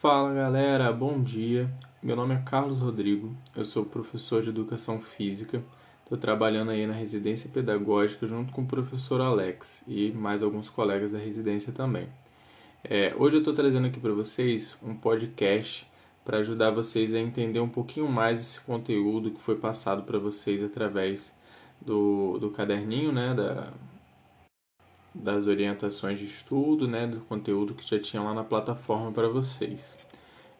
[0.00, 1.70] Fala galera, bom dia.
[2.02, 5.62] Meu nome é Carlos Rodrigo, eu sou professor de educação física.
[6.02, 11.12] Estou trabalhando aí na residência pedagógica junto com o professor Alex e mais alguns colegas
[11.12, 12.08] da residência também.
[12.82, 15.86] É, hoje eu estou trazendo aqui para vocês um podcast
[16.24, 20.64] para ajudar vocês a entender um pouquinho mais esse conteúdo que foi passado para vocês
[20.64, 21.30] através
[21.78, 23.70] do, do caderninho, né, da,
[25.14, 29.96] das orientações de estudo, né, do conteúdo que já tinha lá na plataforma para vocês.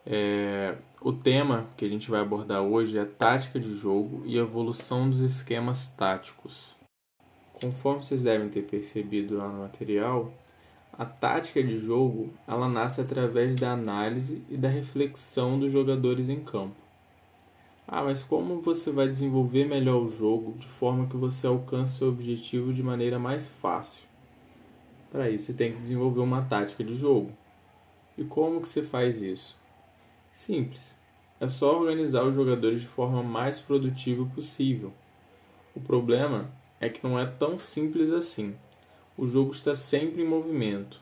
[0.05, 5.09] É, o tema que a gente vai abordar hoje é tática de jogo e evolução
[5.09, 6.75] dos esquemas táticos.
[7.53, 10.33] Conforme vocês devem ter percebido lá no material,
[10.91, 16.39] a tática de jogo ela nasce através da análise e da reflexão dos jogadores em
[16.39, 16.75] campo.
[17.87, 22.07] Ah, mas como você vai desenvolver melhor o jogo de forma que você alcance seu
[22.09, 24.10] objetivo de maneira mais fácil?
[25.11, 27.33] Para isso, você tem que desenvolver uma tática de jogo.
[28.17, 29.57] E como que você faz isso?
[30.33, 30.97] Simples.
[31.37, 34.93] É só organizar os jogadores de forma mais produtiva possível.
[35.75, 38.55] O problema é que não é tão simples assim.
[39.17, 41.01] O jogo está sempre em movimento.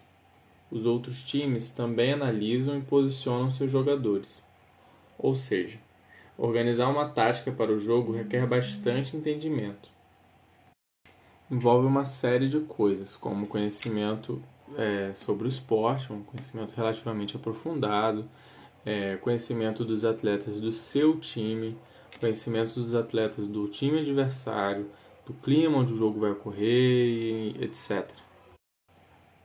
[0.72, 4.42] Os outros times também analisam e posicionam seus jogadores.
[5.20, 5.78] Ou seja,
[6.36, 9.99] organizar uma tática para o jogo requer bastante entendimento
[11.50, 14.42] envolve uma série de coisas, como conhecimento
[14.78, 18.30] é, sobre o esporte, um conhecimento relativamente aprofundado,
[18.86, 21.76] é, conhecimento dos atletas do seu time,
[22.20, 24.90] conhecimento dos atletas do time adversário,
[25.26, 28.10] do clima onde o jogo vai ocorrer, etc.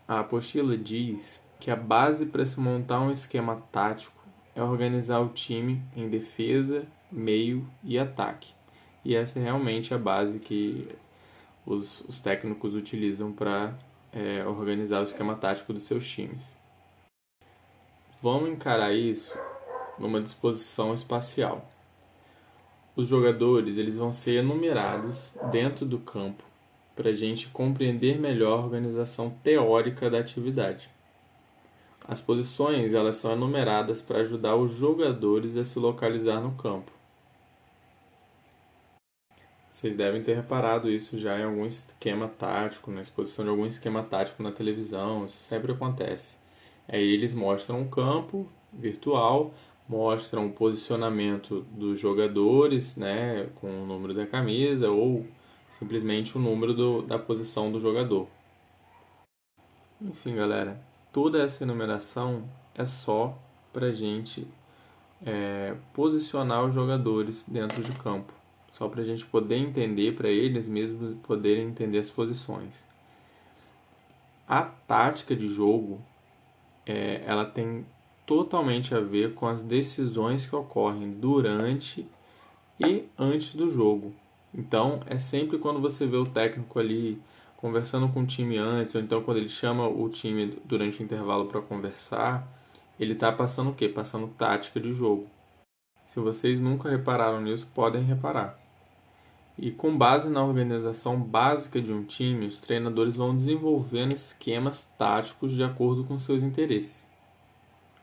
[0.06, 4.22] A apostila diz que a base para se montar um esquema tático
[4.54, 8.52] é organizar o time em defesa, meio e ataque.
[9.04, 10.88] E essa é realmente a base que
[11.66, 13.74] os, os técnicos utilizam para
[14.12, 16.54] é, organizar o esquema tático dos seus times.
[18.22, 19.36] Vamos encarar isso
[19.98, 21.68] numa disposição espacial.
[22.96, 26.42] Os jogadores eles vão ser enumerados dentro do campo
[26.94, 30.88] para a gente compreender melhor a organização teórica da atividade.
[32.06, 36.92] As posições elas são enumeradas para ajudar os jogadores a se localizar no campo.
[39.74, 44.04] Vocês devem ter reparado isso já em algum esquema tático, na exposição de algum esquema
[44.04, 46.36] tático na televisão, isso sempre acontece.
[46.86, 49.52] Aí eles mostram um campo virtual,
[49.88, 55.26] mostram o posicionamento dos jogadores, né, com o número da camisa ou
[55.70, 58.28] simplesmente o número do, da posição do jogador.
[60.00, 60.80] Enfim, galera,
[61.12, 63.36] toda essa enumeração é só
[63.72, 64.46] para gente
[65.26, 68.43] é, posicionar os jogadores dentro de campo
[68.74, 72.84] só para a gente poder entender, para eles mesmos poderem entender as posições.
[74.46, 76.00] A tática de jogo,
[76.84, 77.86] é, ela tem
[78.26, 82.06] totalmente a ver com as decisões que ocorrem durante
[82.80, 84.12] e antes do jogo.
[84.52, 87.20] Então, é sempre quando você vê o técnico ali
[87.56, 91.46] conversando com o time antes, ou então quando ele chama o time durante o intervalo
[91.46, 92.46] para conversar,
[92.98, 93.88] ele está passando o quê?
[93.88, 95.26] Passando tática de jogo.
[96.06, 98.63] Se vocês nunca repararam nisso, podem reparar.
[99.56, 105.52] E com base na organização básica de um time, os treinadores vão desenvolvendo esquemas táticos
[105.52, 107.08] de acordo com seus interesses.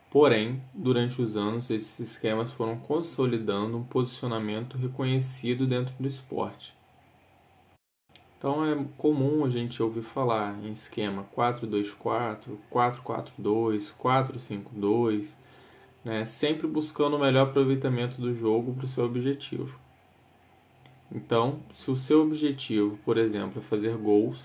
[0.09, 6.73] Porém, durante os anos, esses esquemas foram consolidando um posicionamento reconhecido dentro do esporte.
[8.37, 15.35] Então é comum a gente ouvir falar em esquema 4-2-4, 4-4-2, 4-5-2,
[16.03, 16.25] né?
[16.25, 19.79] sempre buscando o melhor aproveitamento do jogo para o seu objetivo.
[21.13, 24.41] Então, se o seu objetivo, por exemplo, é fazer gols,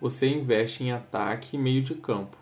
[0.00, 2.36] você investe em ataque e meio de campo.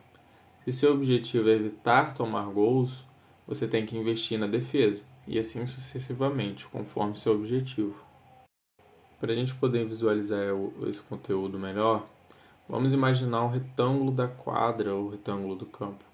[0.65, 3.05] Se seu objetivo é evitar tomar gols,
[3.47, 7.95] você tem que investir na defesa, e assim sucessivamente, conforme seu objetivo.
[9.21, 10.41] Para a gente poder visualizar
[10.89, 12.07] esse conteúdo melhor,
[12.69, 16.05] vamos imaginar um retângulo da quadra ou retângulo do campo.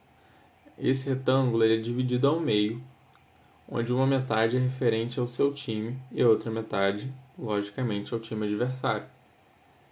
[0.78, 2.82] Esse retângulo é dividido ao meio,
[3.68, 8.46] onde uma metade é referente ao seu time e a outra metade logicamente, ao time
[8.46, 9.06] adversário.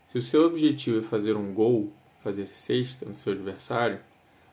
[0.09, 4.01] Se o seu objetivo é fazer um gol, fazer cesta no seu adversário,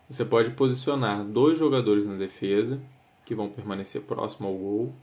[0.09, 2.79] você pode posicionar dois jogadores na defesa,
[3.25, 4.95] que vão permanecer próximo ao gol,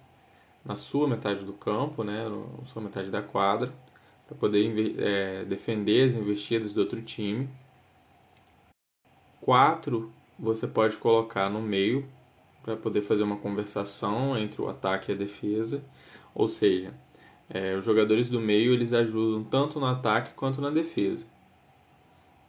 [0.64, 3.72] na sua metade do campo, né, na sua metade da quadra,
[4.26, 7.49] para poder é, defender as investidas do outro time.
[9.40, 12.08] Quatro você pode colocar no meio
[12.64, 15.84] para poder fazer uma conversação entre o ataque e a defesa,
[16.34, 16.94] ou seja,
[17.49, 21.26] é, os jogadores do meio eles ajudam tanto no ataque quanto na defesa.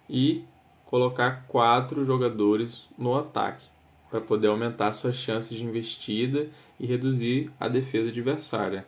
[0.09, 0.45] E
[0.85, 3.65] colocar quatro jogadores no ataque.
[4.09, 6.47] para poder aumentar suas chances de investida
[6.79, 8.87] e reduzir a defesa adversária.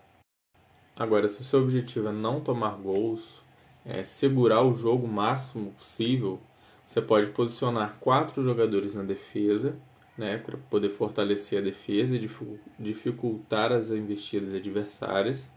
[0.96, 3.42] Agora, se o seu objetivo é não tomar gols,
[3.84, 6.40] é segurar o jogo o máximo possível,
[6.86, 9.76] você pode posicionar quatro jogadores na defesa,
[10.18, 12.30] né, para poder fortalecer a defesa e
[12.80, 15.50] dificultar as investidas adversárias.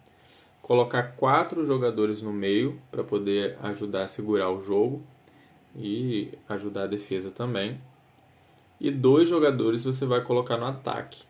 [0.61, 5.03] Colocar quatro jogadores no meio para poder ajudar a segurar o jogo
[5.75, 7.81] e ajudar a defesa também.
[8.79, 11.23] E dois jogadores você vai colocar no ataque,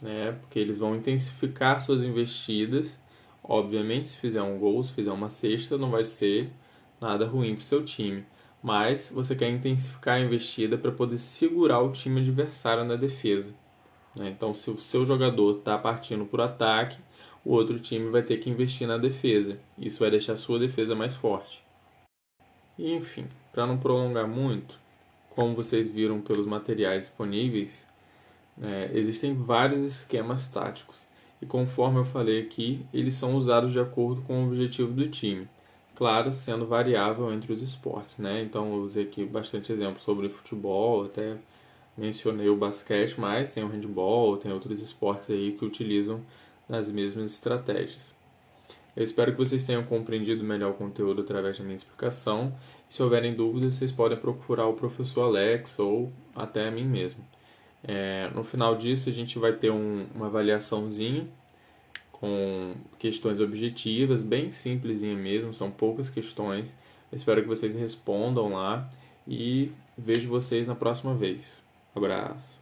[0.00, 2.98] né, porque eles vão intensificar suas investidas.
[3.44, 6.50] Obviamente, se fizer um gol, se fizer uma cesta, não vai ser
[7.00, 8.24] nada ruim para o seu time
[8.68, 13.54] mas você quer intensificar a investida para poder segurar o time adversário na defesa.
[14.14, 14.28] Né?
[14.28, 16.98] Então, se o seu jogador está partindo por ataque,
[17.42, 19.58] o outro time vai ter que investir na defesa.
[19.78, 21.64] Isso vai deixar a sua defesa mais forte.
[22.78, 24.78] E, enfim, para não prolongar muito,
[25.30, 27.86] como vocês viram pelos materiais disponíveis,
[28.60, 30.96] é, existem vários esquemas táticos.
[31.40, 35.48] E conforme eu falei aqui, eles são usados de acordo com o objetivo do time
[35.98, 38.40] claro, sendo variável entre os esportes, né?
[38.40, 41.36] Então eu usei aqui bastante exemplo sobre futebol, até
[41.96, 46.20] mencionei o basquete, mas tem o handball, tem outros esportes aí que utilizam
[46.68, 48.14] as mesmas estratégias.
[48.94, 52.54] Eu espero que vocês tenham compreendido melhor o conteúdo através da minha explicação.
[52.88, 57.24] Se houverem dúvidas, vocês podem procurar o professor Alex ou até a mim mesmo.
[57.82, 61.26] É, no final disso, a gente vai ter um, uma avaliaçãozinha
[62.20, 66.76] com questões objetivas, bem simples mesmo, são poucas questões.
[67.12, 68.90] Espero que vocês respondam lá
[69.26, 71.62] e vejo vocês na próxima vez.
[71.94, 72.58] Abraço.